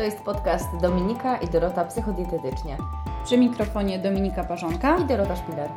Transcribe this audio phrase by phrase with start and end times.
[0.00, 2.76] To jest podcast Dominika i Dorota Psychodietetycznie
[3.24, 5.70] Przy mikrofonie Dominika Parzonka i Dorota Szpiler.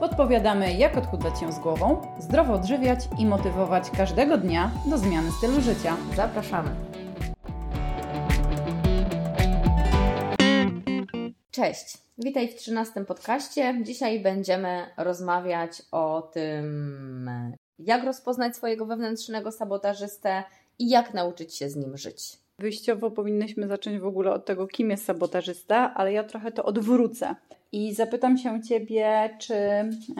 [0.00, 5.60] podpowiadamy, jak odchudzać się z głową, zdrowo odżywiać i motywować każdego dnia do zmiany stylu
[5.60, 5.96] życia.
[6.16, 6.70] Zapraszamy.
[11.50, 13.80] Cześć, witaj w 13 podcaście.
[13.82, 17.30] Dzisiaj będziemy rozmawiać o tym,
[17.78, 20.44] jak rozpoznać swojego wewnętrznego sabotażystę
[20.78, 22.47] i jak nauczyć się z nim żyć.
[22.58, 27.34] Wyjściowo powinnyśmy zacząć w ogóle od tego, kim jest sabotażysta, ale ja trochę to odwrócę
[27.72, 29.54] i zapytam się Ciebie, czy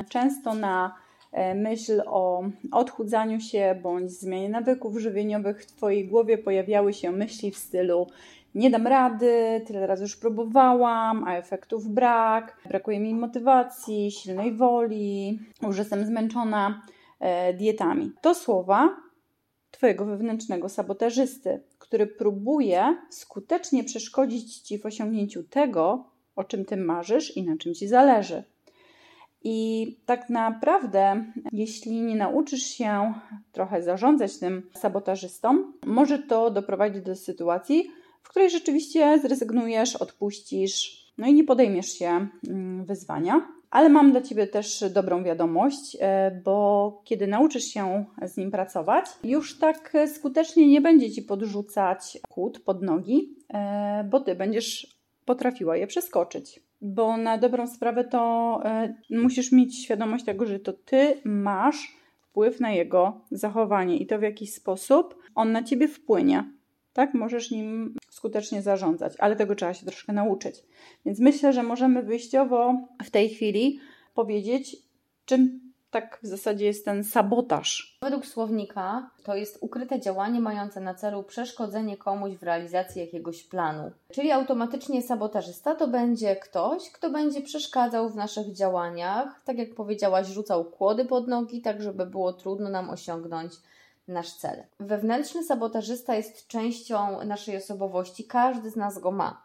[0.08, 0.94] często na
[1.32, 2.42] e, myśl o
[2.72, 8.06] odchudzaniu się bądź zmianie nawyków żywieniowych w Twojej głowie pojawiały się myśli w stylu
[8.54, 15.38] nie dam rady, tyle razy już próbowałam, a efektów brak, brakuje mi motywacji, silnej woli,
[15.62, 16.82] już jestem zmęczona
[17.20, 18.12] e, dietami.
[18.20, 18.96] To słowa
[19.70, 26.04] Twojego wewnętrznego sabotażysty, który próbuje skutecznie przeszkodzić Ci w osiągnięciu tego,
[26.36, 28.44] o czym Ty marzysz i na czym Ci zależy.
[29.42, 33.14] I tak naprawdę, jeśli nie nauczysz się
[33.52, 37.90] trochę zarządzać tym sabotażystą, może to doprowadzić do sytuacji,
[38.22, 43.57] w której rzeczywiście zrezygnujesz, odpuścisz, no i nie podejmiesz się mm, wyzwania.
[43.70, 49.04] Ale mam dla Ciebie też dobrą wiadomość, e, bo kiedy nauczysz się z nim pracować,
[49.24, 55.76] już tak skutecznie nie będzie Ci podrzucać kłód pod nogi, e, bo Ty będziesz potrafiła
[55.76, 56.60] je przeskoczyć.
[56.80, 58.62] Bo na dobrą sprawę to
[59.10, 61.96] musisz mieć świadomość tego, że to Ty masz
[62.38, 66.57] wpływ na jego zachowanie i to w jakiś sposób on na Ciebie wpłynie
[66.98, 67.14] tak?
[67.14, 70.64] Możesz nim skutecznie zarządzać, ale tego trzeba się troszkę nauczyć.
[71.06, 72.74] Więc myślę, że możemy wyjściowo
[73.04, 73.80] w tej chwili
[74.14, 74.76] powiedzieć,
[75.24, 77.98] czym tak w zasadzie jest ten sabotaż.
[78.02, 83.90] Według słownika to jest ukryte działanie mające na celu przeszkodzenie komuś w realizacji jakiegoś planu.
[84.12, 90.26] Czyli automatycznie sabotażysta to będzie ktoś, kto będzie przeszkadzał w naszych działaniach, tak jak powiedziałaś,
[90.26, 93.52] rzucał kłody pod nogi, tak żeby było trudno nam osiągnąć
[94.08, 94.64] nasz cel.
[94.80, 99.42] Wewnętrzny sabotażysta jest częścią naszej osobowości, każdy z nas go ma.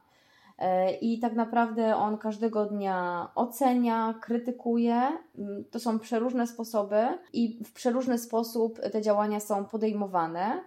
[0.60, 5.12] E, I tak naprawdę on każdego dnia ocenia, krytykuje.
[5.38, 10.64] Mm, to są przeróżne sposoby i w przeróżny sposób te działania są podejmowane.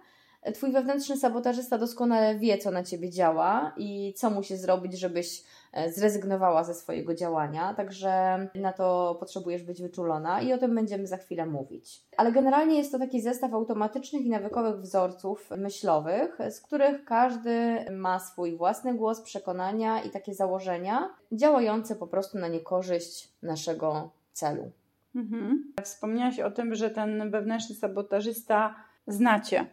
[0.53, 5.43] Twój wewnętrzny sabotażysta doskonale wie, co na ciebie działa i co musi zrobić, żebyś
[5.73, 11.07] e, zrezygnowała ze swojego działania, także na to potrzebujesz być wyczulona i o tym będziemy
[11.07, 12.01] za chwilę mówić.
[12.17, 18.19] Ale generalnie jest to taki zestaw automatycznych i nawykowych wzorców myślowych, z których każdy ma
[18.19, 24.71] swój własny głos, przekonania i takie założenia, działające po prostu na niekorzyść naszego celu.
[25.15, 25.73] Mhm.
[25.83, 28.75] Wspomniałaś o tym, że ten wewnętrzny sabotażysta
[29.07, 29.65] znacie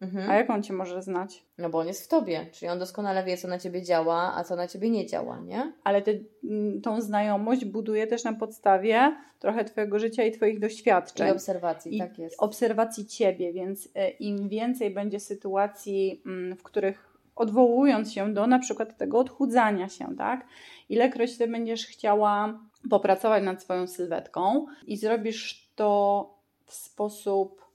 [0.00, 0.30] Mhm.
[0.30, 1.42] A jak on cię może znać?
[1.58, 4.44] No bo on jest w tobie, czyli on doskonale wie, co na ciebie działa, a
[4.44, 5.72] co na ciebie nie działa, nie?
[5.84, 11.28] Ale ty, mm, tą znajomość buduje też na podstawie trochę twojego życia i twoich doświadczeń.
[11.28, 12.36] I obserwacji, I tak jest.
[12.38, 18.58] Obserwacji ciebie, więc e, im więcej będzie sytuacji, mm, w których odwołując się do na
[18.58, 20.46] przykład tego odchudzania się, tak?
[20.88, 26.30] Ilekroć ty będziesz chciała popracować nad swoją sylwetką i zrobisz to
[26.66, 27.65] w sposób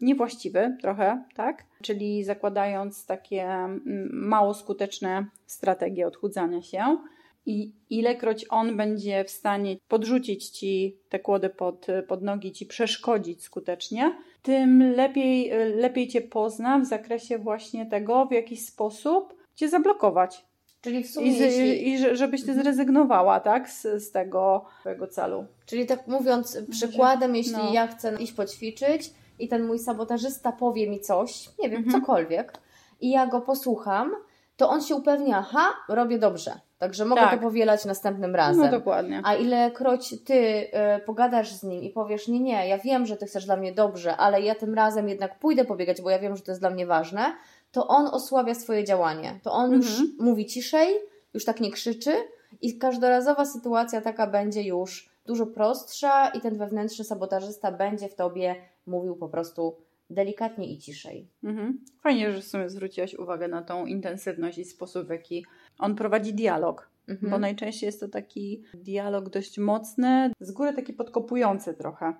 [0.00, 1.64] niewłaściwy trochę, tak?
[1.82, 3.82] Czyli zakładając takie mm,
[4.12, 6.98] mało skuteczne strategie odchudzania się.
[7.46, 13.42] I ilekroć on będzie w stanie podrzucić ci te kłody pod, pod nogi, ci przeszkodzić
[13.42, 20.44] skutecznie, tym lepiej, lepiej cię pozna w zakresie właśnie tego, w jaki sposób cię zablokować.
[20.80, 21.26] Czyli w sumie.
[21.26, 21.88] I, jeśli...
[21.88, 22.64] i żebyś ty mhm.
[22.64, 25.46] zrezygnowała, tak, z, z tego twojego celu.
[25.66, 27.72] Czyli tak mówiąc przykładem, jeśli no.
[27.72, 32.00] ja chcę iść poćwiczyć, i ten mój sabotażysta powie mi coś, nie wiem, mhm.
[32.00, 32.52] cokolwiek,
[33.00, 34.12] i ja go posłucham,
[34.56, 36.60] to on się upewnia, aha, robię dobrze.
[36.78, 37.34] Także mogę tak.
[37.34, 38.64] to powielać następnym razem.
[38.64, 39.20] No dokładnie.
[39.24, 40.70] A ilekroć ty y,
[41.06, 44.16] pogadasz z nim i powiesz, nie, nie, ja wiem, że ty chcesz dla mnie dobrze,
[44.16, 46.86] ale ja tym razem jednak pójdę pobiegać, bo ja wiem, że to jest dla mnie
[46.86, 47.32] ważne,
[47.72, 49.40] to on osłabia swoje działanie.
[49.42, 49.82] To on mhm.
[49.82, 50.88] już mówi ciszej,
[51.34, 52.12] już tak nie krzyczy
[52.60, 58.56] i każdorazowa sytuacja taka będzie już dużo prostsza i ten wewnętrzny sabotażysta będzie w tobie
[58.86, 59.76] mówił po prostu
[60.10, 61.28] delikatnie i ciszej.
[61.44, 61.84] Mhm.
[62.00, 65.46] Fajnie, że w sumie zwróciłaś uwagę na tą intensywność i sposób, w jaki
[65.78, 66.90] on prowadzi dialog.
[67.08, 67.30] Mhm.
[67.30, 72.14] Bo najczęściej jest to taki dialog dość mocny, z góry taki podkopujący trochę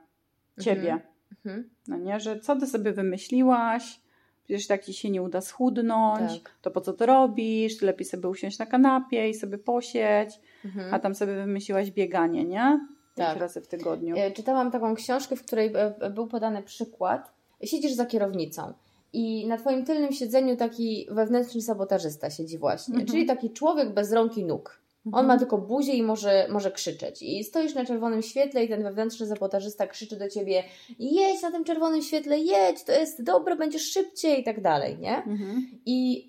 [0.61, 0.93] ciebie.
[0.93, 1.03] Mhm.
[1.45, 1.71] mhm.
[1.89, 4.01] No nie, że co ty sobie wymyśliłaś,
[4.45, 6.55] przecież tak ci się nie uda schudnąć, tak.
[6.63, 10.95] to po co to robisz, lepiej sobie usiąść na kanapie i sobie posieć, mhm.
[10.95, 12.87] a tam sobie wymyśliłaś bieganie, nie?
[13.15, 13.39] Tak.
[13.39, 14.17] razy w tygodniu.
[14.19, 17.31] E, czytałam taką książkę, w której e, był podany przykład.
[17.65, 18.73] Siedzisz za kierownicą
[19.13, 23.09] I na Twoim tylnym siedzeniu taki wewnętrzny sabotażysta siedzi właśnie, Mhm.
[23.11, 24.85] czyli taki człowiek bez rąk i nóg.
[25.13, 27.23] On ma tylko buzię i może, może krzyczeć.
[27.23, 30.63] I stoisz na czerwonym świetle i ten wewnętrzny sabotażysta krzyczy do ciebie
[30.99, 35.17] jedź na tym czerwonym świetle, jedź, to jest dobre, będziesz szybciej i tak dalej, nie?
[35.17, 35.67] Mhm.
[35.87, 36.29] I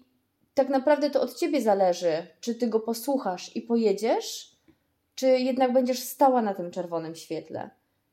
[0.54, 4.55] tak naprawdę to od ciebie zależy, czy ty go posłuchasz i pojedziesz,
[5.16, 7.70] czy jednak będziesz stała na tym czerwonym świetle.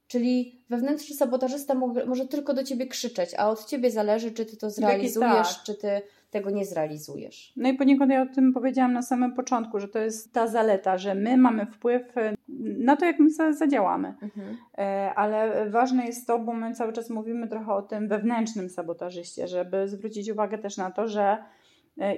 [0.09, 4.57] Czyli wewnętrzny sabotażysta mo- może tylko do ciebie krzyczeć, a od ciebie zależy, czy ty
[4.57, 5.63] to zrealizujesz, tak.
[5.65, 7.53] czy ty tego nie zrealizujesz.
[7.57, 10.99] No i poniekąd ja o tym powiedziałam na samym początku, że to jest ta zaleta,
[10.99, 12.35] że my mamy wpływ e,
[12.79, 14.15] na to, jak my za- zadziałamy.
[14.23, 14.57] Mhm.
[14.79, 19.49] E, Ale ważne jest to, bo my cały czas mówimy trochę o tym wewnętrznym sabotażyście,
[19.49, 21.39] żeby zwrócić uwagę też na to, że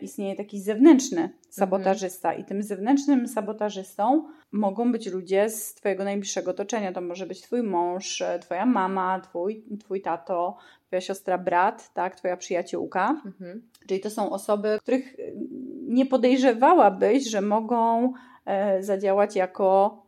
[0.02, 6.92] istnieje taki zewnętrzny sabotażysta i tym zewnętrznym sabotażystą mogą być ludzie z Twojego najbliższego otoczenia.
[6.92, 10.56] To może być Twój mąż, e, Twoja mama, Twój, twój tato,
[10.86, 13.22] Twoja siostra, brat, tak, Twoja przyjaciółka.
[13.26, 13.62] Mhm.
[13.88, 15.34] Czyli to są osoby, których y,
[15.82, 18.12] nie podejrzewałabyś, że mogą
[18.46, 20.02] e, zadziałać jako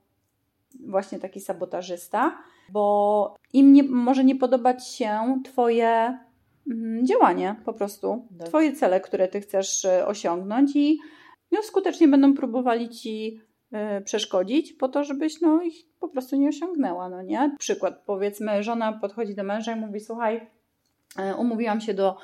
[0.80, 2.38] właśnie taki sabotażysta,
[2.68, 6.18] bo im nie, może nie podobać się Twoje
[7.02, 8.46] działanie po prostu, Dobrze.
[8.46, 10.98] Twoje cele, które Ty chcesz e, osiągnąć i
[11.52, 13.40] no, skutecznie będą próbowali Ci
[13.72, 17.56] e, przeszkodzić po to, żebyś no, ich po prostu nie osiągnęła, no nie?
[17.58, 20.46] Przykład, powiedzmy, żona podchodzi do męża i mówi, słuchaj,
[21.18, 22.16] e, umówiłam się do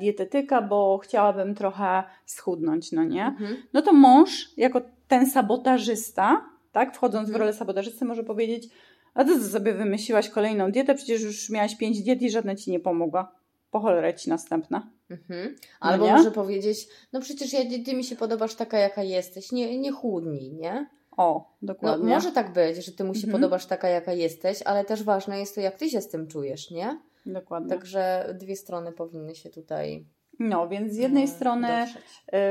[0.00, 3.26] dietetyka, bo chciałabym trochę schudnąć, no nie?
[3.26, 3.56] Mhm.
[3.72, 7.40] No to mąż, jako ten sabotażysta, tak, wchodząc w Mhm.
[7.40, 8.68] rolę sabotażysty, może powiedzieć,
[9.14, 12.80] a ty sobie wymyśliłaś kolejną dietę, przecież już miałaś pięć diet i żadna ci nie
[12.80, 13.43] pomogła.
[13.74, 14.90] Po cholerę ci następna.
[15.10, 15.54] Mhm.
[15.60, 16.12] No Albo nie?
[16.12, 20.52] może powiedzieć, no przecież ja, ty mi się podobasz taka, jaka jesteś, nie, nie chudnij,
[20.52, 20.86] nie?
[21.16, 22.14] O, No, dokładnie.
[22.14, 23.32] może tak być, że ty mu się Mhm.
[23.32, 26.70] podobasz taka, jaka jesteś, ale też ważne jest to, jak ty się z tym czujesz,
[26.70, 27.00] nie?
[27.26, 27.70] Dokładnie.
[27.70, 30.06] Także dwie strony powinny się tutaj.
[30.38, 32.02] No, więc z jednej e, strony dotrzeć.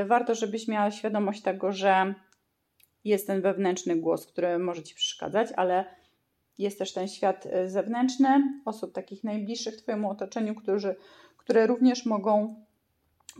[0.02, 2.14] y, warto, żebyś miała świadomość tego, że
[3.04, 5.84] jest ten wewnętrzny głos, który może ci przeszkadzać, ale
[6.58, 10.96] jest też ten świat y, zewnętrzny, osób takich najbliższych Twojemu otoczeniu, którzy,
[11.36, 12.54] które również mogą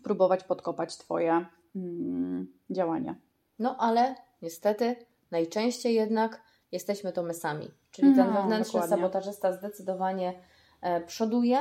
[0.02, 1.46] próbować podkopać Twoje
[1.76, 3.14] mm, działania.
[3.58, 4.96] No ale niestety
[5.30, 7.70] najczęściej jednak jesteśmy to my sami.
[7.90, 8.96] Czyli ten No, wewnętrzny dokładnie.
[8.96, 10.34] sabotażysta zdecydowanie
[10.80, 11.58] e, przoduje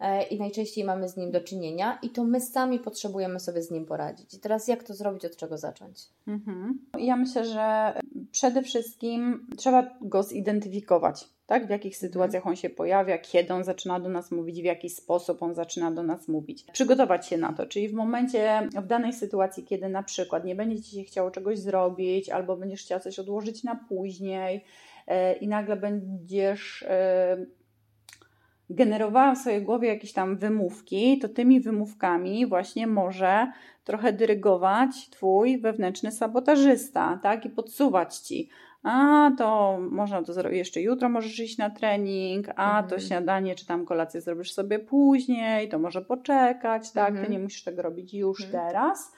[0.00, 3.70] e, i najczęściej mamy z nim do czynienia i to my sami potrzebujemy sobie z
[3.70, 4.34] nim poradzić.
[4.34, 6.08] I teraz jak to zrobić, od czego zacząć?
[6.26, 6.78] Mhm.
[6.98, 7.92] Ja myślę, że
[8.32, 11.66] przede wszystkim trzeba go zidentyfikować, tak?
[11.66, 15.42] W jakich sytuacjach on się pojawia, kiedy on zaczyna do nas mówić, w jaki sposób
[15.42, 16.64] on zaczyna do nas mówić.
[16.72, 20.82] Przygotować się na to, czyli w momencie, w danej sytuacji, kiedy na przykład nie będzie
[20.82, 24.64] Ci się chciało czegoś zrobić, albo będziesz chciała coś odłożyć na później
[25.06, 26.84] e, i nagle będziesz
[28.70, 33.52] e, generowała w swojej głowie jakieś tam wymówki, to tymi wymówkami właśnie może
[33.84, 37.44] trochę dyrygować twój wewnętrzny sabotażysta, tak?
[37.44, 38.48] I podsuwać ci.
[38.82, 43.00] A to można to zrobić jeszcze jutro, możesz iść na trening, a to Mhm.
[43.00, 47.08] śniadanie czy tam kolację zrobisz sobie później, to może poczekać, tak?
[47.08, 47.32] Ty Mhm.
[47.32, 48.66] nie musisz tego robić już Mhm.
[48.66, 49.12] teraz.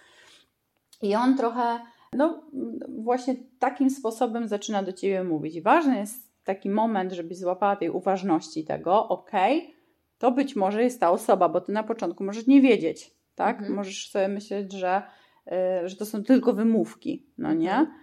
[1.02, 1.81] I on trochę,
[2.12, 2.43] no
[2.88, 5.61] właśnie takim sposobem zaczyna do ciebie mówić.
[5.61, 9.75] Ważny jest taki moment, żebyś złapała tej uważności tego, okej,
[10.18, 13.56] to być może jest ta osoba, bo ty na początku możesz nie wiedzieć, tak?
[13.56, 13.75] Mhm.
[13.75, 15.02] Możesz sobie myśleć, że,
[15.85, 17.73] y, że to są tylko wymówki, no nie?
[17.73, 18.00] Mhm.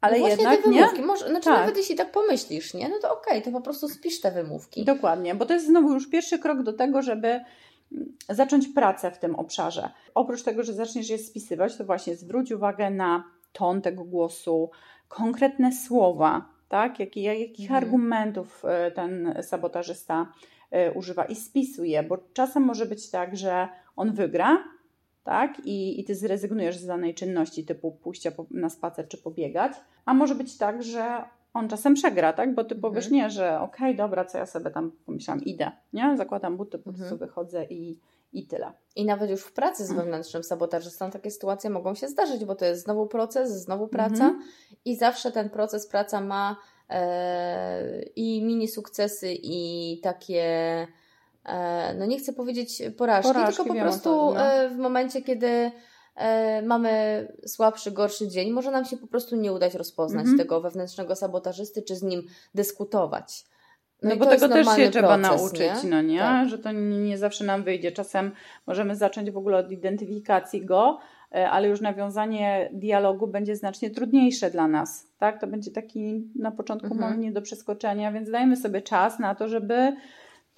[0.00, 0.76] Ale no właśnie jednak te nie.
[0.76, 1.60] wymówki, może, znaczy Tak.
[1.60, 2.88] nawet jeśli tak pomyślisz, nie?
[2.88, 4.84] No to okej, to po prostu spisz te wymówki.
[4.84, 9.18] Dokładnie, bo to jest znowu już pierwszy krok do tego, żeby mm, zacząć pracę w
[9.18, 9.90] tym obszarze.
[10.14, 14.70] Oprócz tego, że zaczniesz je spisywać, to właśnie zwróć uwagę na ton tego głosu,
[15.08, 17.00] konkretne słowa, tak?
[17.00, 17.84] Jaki, jakich Mhm.
[17.84, 20.32] argumentów e, ten sabotażysta
[20.70, 24.64] e, używa i spisuje, bo czasem może być tak, że on wygra,
[25.24, 25.60] tak?
[25.66, 29.72] I, i ty zrezygnujesz z danej czynności typu pójścia po, na spacer czy pobiegać,
[30.04, 31.22] a może być tak, że
[31.54, 32.54] on czasem przegra, tak?
[32.54, 32.80] Bo ty Mhm.
[32.80, 36.16] powiesz nie, że okej, dobra, co ja sobie tam pomyślałam, idę, nie?
[36.16, 37.18] Zakładam buty, po prostu Mhm.
[37.18, 37.98] wychodzę i,
[38.32, 38.72] i tyle.
[38.96, 40.06] I nawet już w pracy z Mhm.
[40.06, 44.42] wewnętrznym sabotażystą takie sytuacje mogą się zdarzyć, bo to jest znowu proces, znowu praca Mhm.
[44.84, 46.56] i zawsze ten proces, praca ma
[46.90, 50.42] e, i mini sukcesy i takie,
[51.44, 54.42] e, no nie chcę powiedzieć porażki, Porażki, tylko po prostu co, no.
[54.46, 55.70] e, w momencie, kiedy
[56.16, 60.38] e, mamy słabszy, gorszy dzień, może nam się po prostu nie udać rozpoznać Mhm.
[60.38, 62.22] tego wewnętrznego sabotażysty, czy z nim
[62.54, 63.44] dyskutować.
[64.02, 65.90] No, i bo tego też się normalny trzeba proces, nauczyć, nie?
[65.90, 66.18] no nie?
[66.18, 66.48] Tak.
[66.48, 67.92] Że to nie, nie zawsze nam wyjdzie.
[67.92, 68.30] Czasem
[68.66, 70.98] możemy zacząć w ogóle od identyfikacji go,
[71.34, 75.40] e, ale już nawiązanie dialogu będzie znacznie trudniejsze dla nas, tak?
[75.40, 77.02] To będzie taki na początku Mhm.
[77.02, 79.96] moment nie do przeskoczenia, więc dajmy sobie czas na to, żeby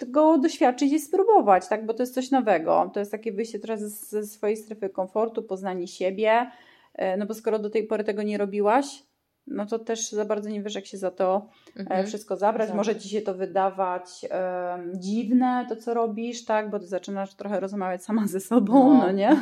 [0.07, 1.85] go doświadczyć i spróbować, tak?
[1.85, 2.91] Bo to jest coś nowego.
[2.93, 6.51] To jest takie wyjście teraz ze swojej strefy komfortu, poznanie siebie.
[6.93, 9.03] E, no bo skoro do tej pory tego nie robiłaś,
[9.47, 12.07] no to też za bardzo nie wiesz, jak się za to e, mhm.
[12.07, 12.67] wszystko zabrać.
[12.67, 12.87] Zabrać.
[12.87, 16.69] Może ci się to wydawać e, dziwne, to co robisz, tak?
[16.69, 19.29] Bo ty zaczynasz trochę rozmawiać sama ze sobą, no, no nie?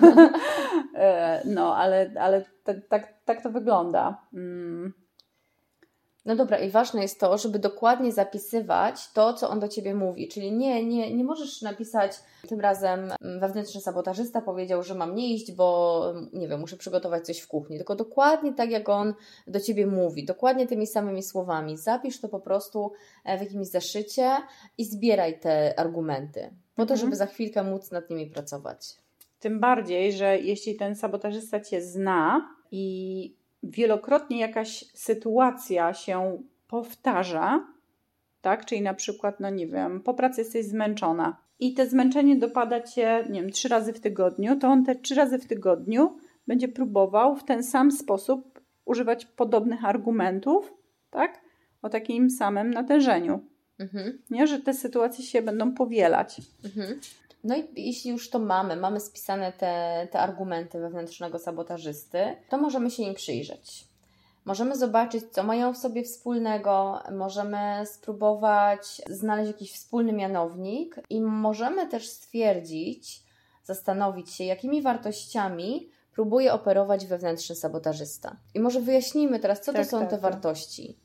[0.95, 4.21] e, no, ale, ale tak, tak, tak to wygląda.
[4.33, 4.93] Mm.
[6.25, 10.27] No dobra, i ważne jest to, żeby dokładnie zapisywać to, co on do ciebie mówi.
[10.27, 12.11] Czyli nie, nie, nie możesz napisać,
[12.47, 17.39] tym razem wewnętrzny sabotażysta powiedział, że mam nie iść, bo nie wiem, muszę przygotować coś
[17.39, 17.77] w kuchni.
[17.77, 19.13] Tylko dokładnie tak, jak on
[19.47, 21.77] do ciebie mówi, dokładnie tymi samymi słowami.
[21.77, 22.91] Zapisz to po prostu
[23.25, 24.37] e, w jakimś zaszycie
[24.77, 26.99] i zbieraj te argumenty, po to, mhm.
[26.99, 28.95] żeby za chwilkę móc nad nimi pracować.
[29.39, 37.67] Tym bardziej, że jeśli ten sabotażysta cię zna i wielokrotnie jakaś sytuacja się powtarza,
[38.41, 38.65] tak?
[38.65, 43.25] Czyli na przykład, no nie wiem, po pracy jesteś zmęczona i te zmęczenie dopada cię,
[43.29, 47.35] nie wiem, trzy razy w tygodniu, to on te trzy razy w tygodniu będzie próbował
[47.35, 50.73] w ten sam sposób używać podobnych argumentów,
[51.09, 51.41] tak?
[51.81, 53.50] O takim samym natężeniu.
[53.81, 54.21] Mhm.
[54.29, 56.41] Nie, że te sytuacje się będą powielać.
[56.65, 56.99] Mhm.
[57.43, 62.91] No i jeśli już to mamy, mamy spisane te, te argumenty wewnętrznego sabotażysty, to możemy
[62.91, 63.87] się im przyjrzeć.
[64.45, 71.87] Możemy zobaczyć, co mają w sobie wspólnego, możemy spróbować znaleźć jakiś wspólny mianownik i możemy
[71.87, 73.23] też stwierdzić,
[73.63, 78.35] zastanowić się, jakimi wartościami próbuje operować wewnętrzny sabotażysta.
[78.53, 80.21] I może wyjaśnijmy teraz, co tak, to są tak, te tak.
[80.21, 80.97] wartości.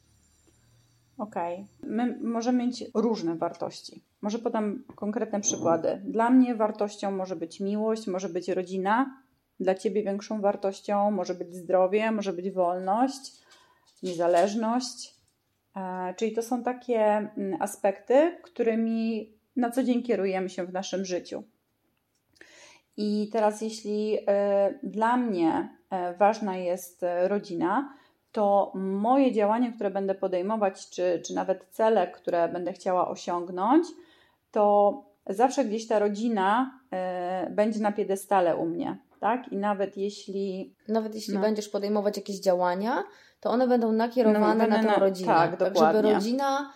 [1.18, 1.54] Okej.
[1.54, 1.90] Okay.
[1.90, 4.02] My możemy mieć różne wartości.
[4.23, 6.02] Może podam konkretne przykłady.
[6.04, 9.23] Dla mnie wartością może być miłość, może być rodzina.
[9.61, 13.32] Dla ciebie większą wartością może być zdrowie, może być wolność,
[14.02, 15.14] niezależność.
[15.76, 21.04] E, czyli to są takie mm, aspekty, którymi na co dzień kierujemy się w naszym
[21.04, 21.42] życiu.
[22.96, 27.94] I teraz, jeśli e, dla mnie e, ważna jest rodzina,
[28.37, 33.87] to moje działania, które będę podejmować, czy, czy nawet cele, które będę chciała osiągnąć,
[34.50, 34.95] to
[35.26, 36.78] zawsze gdzieś ta rodzina
[37.47, 38.97] y, będzie na piedestale u mnie.
[39.21, 39.52] Tak?
[39.52, 40.75] I nawet jeśli.
[40.88, 41.40] Nawet jeśli no.
[41.40, 43.05] będziesz podejmować jakieś działania,
[43.40, 45.35] to one będą nakierowane no, na tą rodzinę.
[45.35, 46.73] Tak, tak żeby rodzina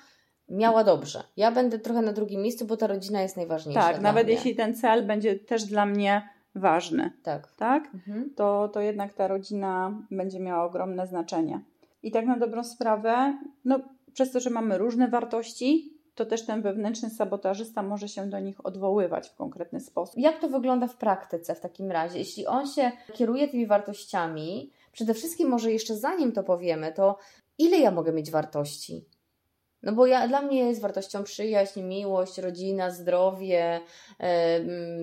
[0.48, 1.22] miała dobrze.
[1.36, 3.80] Ja będę trochę na drugim miejscu, bo ta rodzina jest najważniejsza.
[3.80, 4.34] Tak, nawet mnie.
[4.34, 7.94] jeśli ten cel będzie też dla mnie ważny, tak, tak?
[7.94, 8.30] Mhm.
[8.34, 11.60] To, to jednak ta rodzina będzie miała ogromne znaczenie.
[12.02, 13.80] I tak na dobrą sprawę, no,
[14.12, 18.66] przez to, że mamy różne wartości, to też ten wewnętrzny sabotażysta może się do nich
[18.66, 20.18] odwoływać w konkretny sposób.
[20.18, 22.18] Jak to wygląda w praktyce w takim razie?
[22.18, 27.18] Jeśli on się kieruje tymi wartościami, przede wszystkim może jeszcze zanim to powiemy, to
[27.58, 29.04] ile ja mogę mieć wartości?
[29.82, 33.80] No bo ja, dla mnie jest wartością przyjaźń, miłość, rodzina, zdrowie,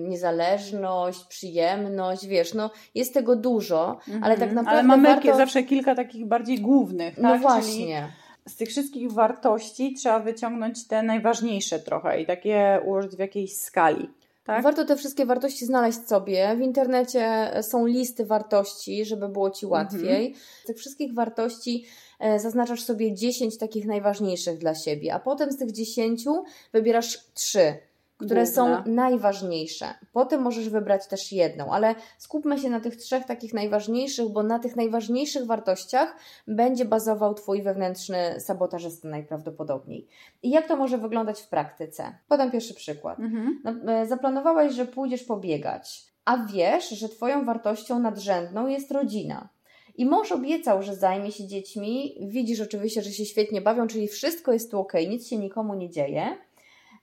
[0.08, 4.54] niezależność, przyjemność, wiesz, no jest tego dużo, ale tak mhm.
[4.54, 5.36] naprawdę Ale mamy warto...
[5.36, 7.42] zawsze kilka takich bardziej głównych, no tak?
[7.42, 8.08] No właśnie.
[8.44, 13.56] Czyli z tych wszystkich wartości trzeba wyciągnąć te najważniejsze trochę i takie ułożyć w jakiejś
[13.56, 14.10] skali.
[14.48, 14.62] Tak?
[14.62, 16.56] Warto te wszystkie wartości znaleźć sobie.
[16.56, 20.26] W internecie są listy wartości, żeby było Ci łatwiej.
[20.26, 20.44] Mhm.
[20.64, 21.86] Z tych wszystkich wartości
[22.18, 26.24] E, zaznaczasz sobie 10 takich najważniejszych dla siebie, a potem z tych 10
[26.72, 27.78] wybierasz 3
[28.18, 28.54] które Główne.
[28.54, 29.86] są najważniejsze.
[30.12, 34.58] Potem możesz wybrać też jedną, ale skupmy się na tych trzech takich najważniejszych, bo na
[34.58, 40.06] tych najważniejszych wartościach będzie bazował Twój wewnętrzny sabotażysta najprawdopodobniej.
[40.42, 42.18] I jak to może wyglądać w praktyce?
[42.28, 43.18] Podam pierwszy przykład.
[43.18, 43.60] Mhm.
[43.64, 49.48] No, e, zaplanowałaś, że pójdziesz pobiegać, a wiesz, że Twoją wartością nadrzędną jest rodzina.
[49.96, 52.18] I mąż obiecał, że zajmie się dziećmi.
[52.28, 55.90] Widzisz oczywiście, że się świetnie bawią, czyli wszystko jest tu ok, nic się nikomu nie
[55.90, 56.38] dzieje.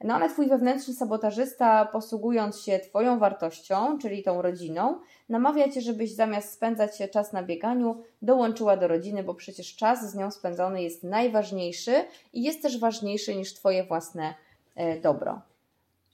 [0.03, 4.99] No ale twój wewnętrzny sabotażysta, posługując się twoją wartością, czyli tą rodziną,
[5.29, 10.15] namawia cię, żebyś zamiast spędzać czas na bieganiu, dołączyła do rodziny, bo przecież czas z
[10.15, 14.33] nią spędzony jest najważniejszy i jest też ważniejszy niż twoje własne
[14.75, 15.41] e, dobro.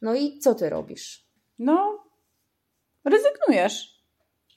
[0.02, 1.26] No i co ty robisz?
[1.60, 2.04] No,
[3.06, 4.01] rezygnujesz.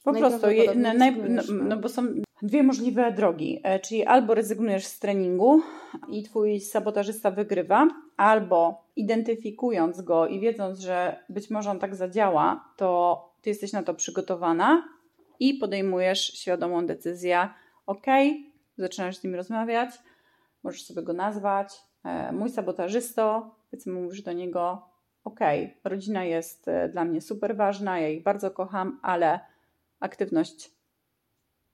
[0.05, 2.07] Po prostu, je, naj, no, no, bo są
[2.43, 5.63] dwie możliwe drogi, e, czyli albo rezygnujesz z treningu
[6.09, 12.69] i twój sabotażysta wygrywa, albo identyfikując go i wiedząc, że być może on tak zadziała,
[12.77, 14.89] to ty jesteś na to przygotowana
[15.41, 17.49] i podejmujesz świadomą decyzję,
[17.87, 18.07] ok,
[18.79, 19.91] zaczynasz z nim rozmawiać,
[20.63, 24.89] możesz sobie go nazwać, e, mój sabotażysto, powiedzmy mówisz do niego,
[25.25, 25.41] ok,
[25.85, 29.54] rodzina jest e, dla mnie super ważna, ja ich bardzo kocham, ale
[30.01, 30.71] aktywność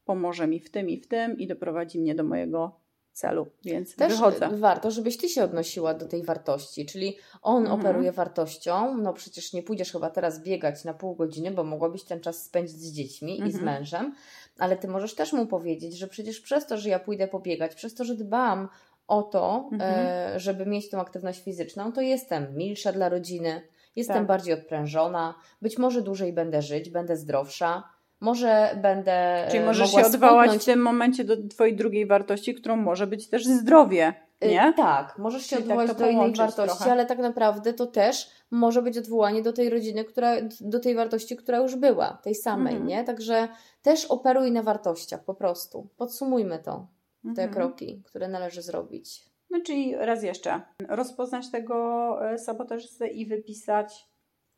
[0.04, 2.80] pomoże mi w tym i w tym i doprowadzi mnie do mojego
[3.12, 4.48] celu, więc Też wychodzę.
[4.52, 7.80] warto, żebyś ty się odnosiła do tej wartości, czyli on Mhm.
[7.80, 12.20] operuje wartością, no przecież nie pójdziesz chyba teraz biegać na pół godziny, bo mogłabyś ten
[12.20, 13.64] czas spędzić z dziećmi i z Mhm.
[13.64, 14.14] mężem,
[14.58, 17.94] ale ty możesz też mu powiedzieć, że przecież przez to, że ja pójdę pobiegać, przez
[17.94, 18.68] to, że dbam
[19.06, 20.06] o to, Mhm.
[20.06, 23.62] e, żeby mieć tą aktywność fizyczną, to jestem milsza dla rodziny,
[23.96, 24.26] jestem Tak.
[24.26, 27.82] bardziej odprężona, być może dłużej będę żyć, będę zdrowsza,
[28.20, 32.54] może będę Czyli e, możesz mogła się odwołać w tym momencie do twojej drugiej wartości,
[32.54, 34.72] którą może być też zdrowie, Y, nie?
[34.76, 36.92] Tak, możesz się Czyli tak odwołać to do innej wartości, trochę.
[36.92, 41.36] ale tak naprawdę to też może być odwołanie do tej rodziny, która, do tej wartości,
[41.36, 42.88] która już była, tej samej, Mhm.
[42.88, 43.04] nie?
[43.04, 43.48] Także
[43.82, 45.88] też operuj na wartościach po prostu.
[45.96, 46.86] Podsumujmy to,
[47.22, 47.52] te Mhm.
[47.52, 49.24] kroki, które należy zrobić.
[49.50, 54.08] No czyli raz jeszcze, rozpoznać tego e, sabotażystę i wypisać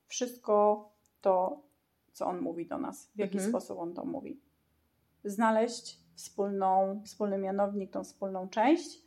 [0.07, 0.89] wszystko
[1.21, 1.61] to,
[2.13, 3.51] co on mówi do nas, w jaki Mhm.
[3.51, 4.41] sposób on to mówi.
[5.25, 9.03] Znaleźć wspólną, wspólny mianownik, tą wspólną część,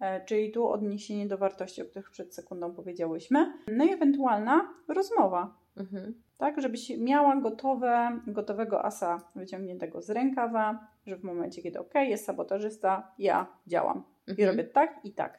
[0.00, 3.52] e, czyli tu odniesienie do wartości, o których przed sekundą powiedziałyśmy.
[3.72, 6.14] No i ewentualna rozmowa, Mhm.
[6.38, 12.24] tak, żebyś miała gotowe, gotowego asa wyciągniętego z rękawa, że w momencie, kiedy ok, jest
[12.24, 14.48] sabotażysta, ja działam i Mhm.
[14.48, 15.38] robię tak i tak.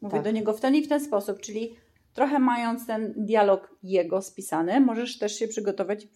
[0.00, 0.24] Mówię Tak.
[0.24, 1.74] do niego w ten i w ten sposób, czyli
[2.18, 6.08] trochę mając ten dialog jego spisany, możesz też się przygotować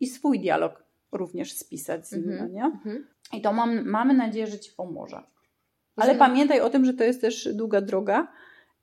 [0.00, 2.38] i swój dialog również spisać z nim, Mhm.
[2.52, 2.64] no nie?
[2.64, 3.06] Mhm.
[3.32, 5.22] I to mam, mamy nadzieję, że Ci pomoże.
[5.96, 8.32] Ale Że- pamiętaj o tym, że to jest też długa droga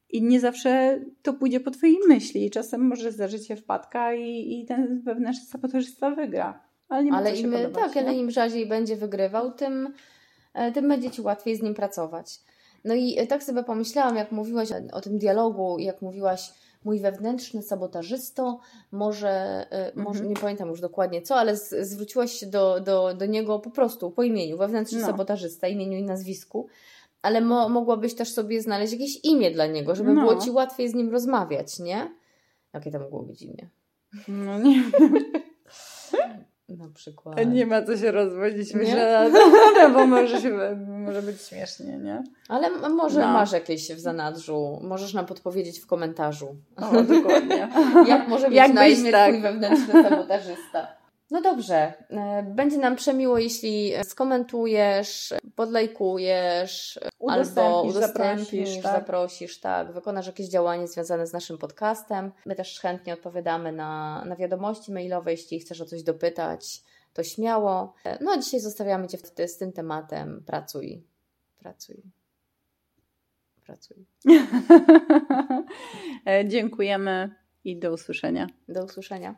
[0.10, 2.52] i nie zawsze to pójdzie po Twojej myśli.
[2.52, 6.62] Czasem może zdarzyć się wpadka i, i ten wewnętrzny sabotażysta wygra.
[6.90, 8.02] Ale nie Ale im, podobać, tak, nie?
[8.02, 9.94] ale im rzadziej będzie wygrywał, tym,
[10.54, 12.40] e, tym będzie Ci łatwiej z nim pracować.
[12.86, 16.52] No i e, tak sobie pomyślałam, jak mówiłaś o, tym dialogu, jak mówiłaś,
[16.84, 18.60] mój wewnętrzny sabotażysto,
[18.92, 19.30] może,
[19.72, 20.30] e, może Mhm.
[20.30, 24.12] nie pamiętam już dokładnie co, ale z, zwróciłaś się do, do, do niego po prostu
[24.12, 25.08] po imieniu, wewnętrzny No.
[25.08, 26.68] sabotażysta, imieniu i nazwisku.
[27.22, 30.22] Ale mo, mogłabyś też sobie znaleźć jakieś imię dla niego, żeby No.
[30.22, 32.12] było Ci łatwiej z nim rozmawiać, nie?
[32.74, 33.70] Jakie to mogło być imię?
[34.28, 34.84] No nie,
[36.70, 37.46] Na przykład.
[37.48, 39.30] nie ma co się rozwodzić, myślę,
[39.76, 42.24] no, bo może, się, może być śmiesznie, nie?
[42.50, 43.28] Ale może No.
[43.28, 46.56] masz jakieś w zanadrzu, możesz nam podpowiedzieć w komentarzu.
[46.78, 47.68] O, dokładnie.
[48.08, 49.30] Jak może mieć Jak na imię tak.
[49.30, 50.88] twój wewnętrzny sabotażysta?
[51.32, 59.00] No dobrze, e, będzie nam przemiło, jeśli skomentujesz, podlajkujesz, albo Udostępnisz, udostępnisz, zaprosisz, tak?
[59.00, 62.32] zaprosisz, tak, wykonasz jakieś działanie związane z naszym podcastem.
[62.46, 66.84] My też chętnie odpowiadamy na, na wiadomości mailowe, jeśli chcesz o coś dopytać,
[67.14, 67.94] to śmiało.
[68.06, 70.44] E, No a dzisiaj zostawiamy Cię w, z tym tematem.
[70.48, 71.04] Pracuj,
[71.60, 72.04] pracuj,
[73.66, 74.06] pracuj.
[76.28, 78.48] E, Dziękujemy i do usłyszenia.
[78.68, 79.32] Do usłyszenia.